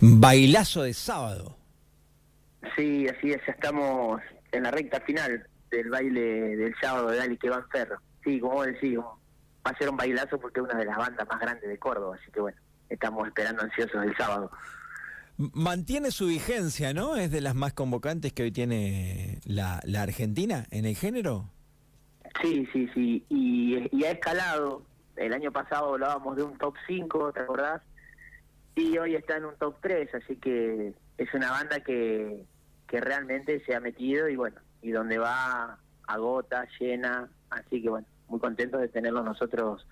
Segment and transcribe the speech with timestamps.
[0.00, 1.56] Bailazo de sábado.
[2.76, 4.20] Sí, así es, ya estamos
[4.52, 8.00] en la recta final del baile del sábado de Dali que van Ferro.
[8.24, 11.26] Sí, como vos decís, va a ser un bailazo porque es una de las bandas
[11.28, 12.58] más grandes de Córdoba, así que bueno,
[12.88, 14.50] estamos esperando ansiosos el sábado.
[15.36, 17.16] Mantiene su vigencia, ¿no?
[17.16, 21.48] Es de las más convocantes que hoy tiene la, la Argentina en el género.
[22.42, 24.82] Sí, sí, sí, y, y ha escalado.
[25.16, 27.82] El año pasado hablábamos de un top 5, ¿te acordás?
[28.80, 32.44] Y hoy está en un top 3, así que es una banda que,
[32.88, 38.06] que realmente se ha metido y bueno, y donde va agota, llena, así que bueno,
[38.28, 39.86] muy contentos de tenerlos nosotros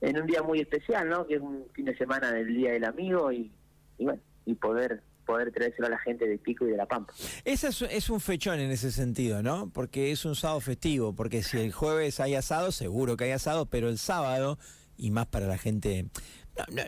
[0.00, 1.26] en un día muy especial, ¿no?
[1.26, 3.52] Que es un fin de semana del Día del Amigo y,
[3.98, 7.12] y bueno, y poder poder traérselo a la gente de Pico y de La Pampa.
[7.44, 9.70] Ese es, es, un fechón en ese sentido, ¿no?
[9.72, 13.66] Porque es un sábado festivo, porque si el jueves hay asado, seguro que hay asado,
[13.66, 14.58] pero el sábado,
[14.96, 16.06] y más para la gente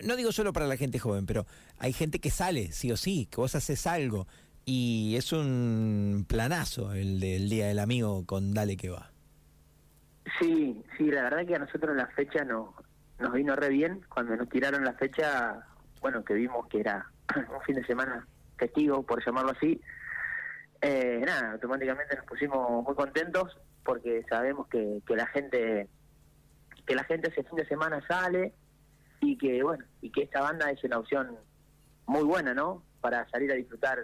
[0.04, 1.46] no, digo solo para la gente joven, pero
[1.78, 4.26] hay gente que sale, sí o sí, que vos haces algo.
[4.64, 9.10] Y es un planazo el del Día del Amigo con Dale que va.
[10.38, 12.74] Sí, sí, la verdad que a nosotros la fecha no,
[13.18, 14.02] nos vino re bien.
[14.08, 15.66] Cuando nos tiraron la fecha,
[16.00, 18.26] bueno, que vimos que era un fin de semana
[18.56, 19.80] festivo, por llamarlo así,
[20.80, 25.88] eh, nada, automáticamente nos pusimos muy contentos porque sabemos que, que la gente
[26.86, 28.52] que la gente ese fin de semana sale
[29.22, 31.36] y que bueno y que esta banda es una opción
[32.06, 33.98] muy buena no para salir a disfrutar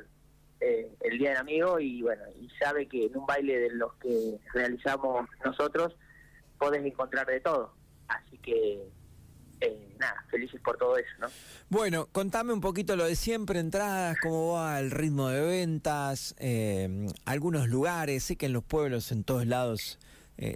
[0.60, 3.94] eh, el día del amigo y bueno y sabe que en un baile de los
[3.94, 5.94] que realizamos nosotros
[6.58, 7.74] podés encontrar de todo
[8.06, 8.88] así que
[9.60, 11.26] eh, nada, felices por todo eso, ¿no?
[11.68, 17.08] Bueno, contame un poquito lo de siempre, entradas, cómo va el ritmo de ventas, eh,
[17.24, 19.98] algunos lugares, sé que en los pueblos, en todos lados,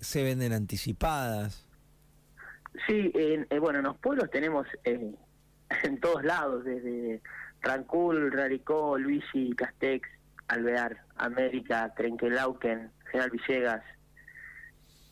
[0.02, 1.66] se venden anticipadas.
[2.86, 5.12] Sí, eh, bueno, en los pueblos tenemos eh,
[5.82, 7.20] en todos lados, desde
[7.60, 10.08] Rancul, Raricó, Luisi, Castex,
[10.48, 13.84] Alvear, América, Trenquelauquen, General Villegas.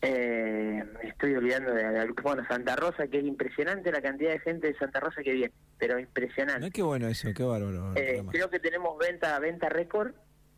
[0.03, 4.73] Eh, estoy olvidando de, bueno, Santa Rosa, que es impresionante la cantidad de gente de
[4.75, 6.59] Santa Rosa que viene, pero impresionante.
[6.59, 7.93] No, qué bueno eso, qué bárbaro.
[8.31, 10.13] creo que tenemos venta venta récord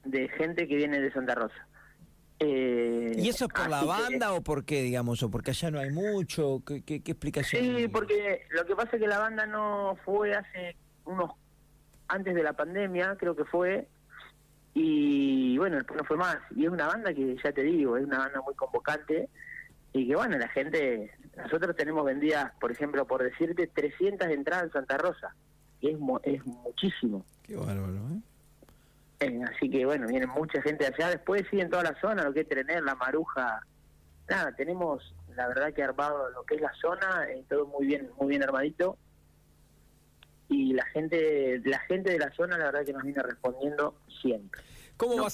[0.05, 1.67] de gente que viene de Santa Rosa.
[2.45, 5.79] Eh, ¿Y eso es por la banda o por qué, digamos, o porque allá no
[5.79, 6.61] hay mucho?
[6.65, 7.63] ¿Qué, qué, explicación?
[7.63, 11.31] Sí, porque lo que pasa es que la banda no fue hace unos,
[12.07, 13.87] antes de la pandemia, creo que fue,
[14.73, 16.37] y bueno, después no fue más.
[16.55, 19.29] Y es una banda que, ya te digo, es una banda muy convocante,
[19.93, 24.71] y que bueno, la gente, nosotros tenemos vendidas, por ejemplo, por decirte, 300 entradas en
[24.71, 25.35] Santa Rosa,
[25.79, 27.25] que es, es muchísimo.
[27.43, 28.32] Qué bárbaro, ¿eh?
[29.45, 31.09] Así que bueno, viene mucha gente allá.
[31.09, 33.65] Después sí, en toda la zona, lo que es Trener, La Maruja.
[34.29, 38.09] Nada, tenemos la verdad que armado lo que es la zona, eh, todo muy bien,
[38.19, 38.97] muy bien armadito.
[40.49, 44.61] Y la gente, la gente de la zona, la verdad que nos viene respondiendo siempre.
[44.97, 45.27] ¿Cómo, va,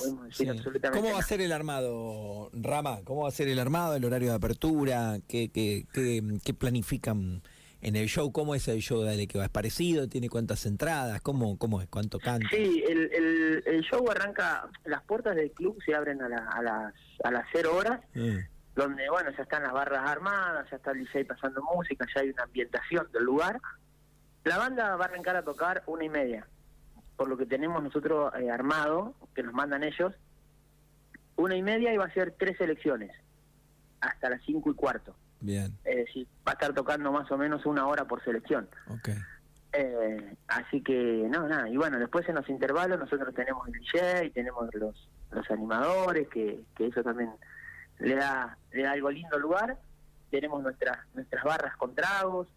[0.93, 3.01] ¿Cómo va a ser el armado, Rama?
[3.03, 5.17] ¿Cómo va a ser el armado, el horario de apertura?
[5.27, 7.41] ¿Qué, qué, qué, qué planifican?
[7.81, 9.45] En el show, ¿cómo es el show de que va?
[9.45, 10.07] ¿Es parecido?
[10.09, 11.21] ¿Tiene cuántas entradas?
[11.21, 11.87] ¿Cómo, cómo es?
[11.87, 12.47] ¿Cuánto canta?
[12.49, 17.31] Sí, el, el, show arranca, las puertas del club se abren a, a, las, a
[17.31, 18.37] las cero horas, mm.
[18.75, 22.29] donde, bueno, ya están las barras armadas, ya está el DJ pasando música, ya hay
[22.29, 23.59] una ambientación del lugar.
[24.43, 26.47] La banda va a arrancar a tocar una y media,
[27.15, 30.13] por lo que tenemos nosotros eh, armado, que nos mandan ellos,
[31.37, 33.11] una y media y va a ser tres selecciones,
[34.01, 35.15] hasta las cinco y cuarto.
[35.41, 35.77] Bien.
[35.83, 38.69] Es decir, va a estar tocando más o menos una hora por selección.
[38.99, 39.15] Okay.
[39.73, 41.69] Eh, así que, no, nada.
[41.69, 46.63] Y bueno, después en los intervalos nosotros tenemos el DJ, tenemos los, los animadores, que,
[46.75, 47.31] que eso también
[47.99, 49.77] le da, le da algo lindo al lugar.
[50.31, 52.47] Tenemos nuestras nuestras barras con tragos,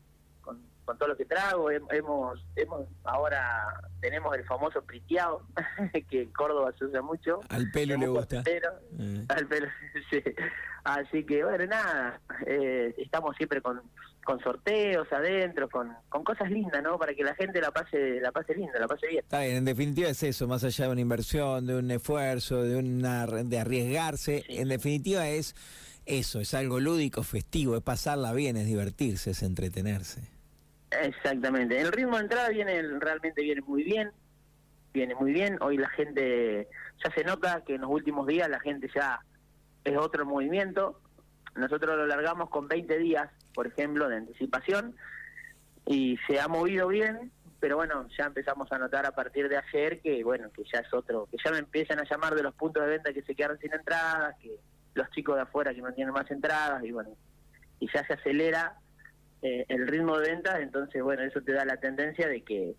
[0.40, 1.70] con, con todo lo que trago.
[1.70, 5.46] Hemos, hemos ahora tenemos el famoso priteado,
[6.10, 7.40] que en Córdoba se usa mucho.
[7.48, 8.42] Al pelo le gusta.
[8.46, 8.60] Eh.
[9.28, 9.68] Al pelo,
[10.10, 10.22] sí.
[10.84, 13.80] Así que bueno, nada, eh, estamos siempre con,
[14.24, 16.98] con sorteos adentro, con, con cosas lindas, ¿no?
[16.98, 19.22] Para que la gente la pase la pase linda, la pase bien.
[19.22, 22.76] Está bien, en definitiva es eso, más allá de una inversión, de un esfuerzo, de
[22.76, 25.54] una de arriesgarse, en definitiva es
[26.04, 30.20] eso, es algo lúdico, festivo, es pasarla bien, es divertirse, es entretenerse.
[31.00, 34.12] Exactamente, el ritmo de entrada viene realmente viene muy bien,
[34.92, 36.68] viene muy bien, hoy la gente
[37.02, 39.20] ya se nota que en los últimos días la gente ya
[39.84, 41.00] es otro movimiento.
[41.54, 44.96] Nosotros lo largamos con 20 días, por ejemplo, de anticipación
[45.86, 50.00] y se ha movido bien, pero bueno, ya empezamos a notar a partir de ayer
[50.00, 52.82] que bueno, que ya es otro, que ya me empiezan a llamar de los puntos
[52.82, 54.58] de venta que se quedaron sin entradas, que
[54.94, 57.10] los chicos de afuera que no tienen más entradas y bueno,
[57.80, 58.76] y ya se acelera
[59.42, 62.74] eh, el ritmo de venta, entonces bueno, eso te da la tendencia de que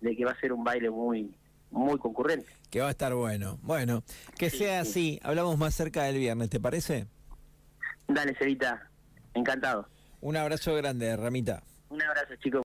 [0.00, 1.34] de que va a ser un baile muy
[1.70, 2.46] muy concurrente.
[2.70, 3.58] Que va a estar bueno.
[3.62, 4.02] Bueno,
[4.38, 4.90] que Sí, sea sí.
[4.90, 5.20] así.
[5.22, 7.06] Hablamos más cerca del viernes, ¿te parece?
[8.08, 8.90] Dale, Cerita,
[9.32, 9.88] encantado.
[10.20, 11.62] Un abrazo grande, Ramita.
[11.88, 12.60] Un abrazo, chicos.